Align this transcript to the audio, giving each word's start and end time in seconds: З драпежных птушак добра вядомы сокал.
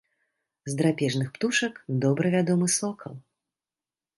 З 0.69 0.73
драпежных 0.79 1.29
птушак 1.35 1.73
добра 2.07 2.27
вядомы 2.37 2.67
сокал. 2.79 3.13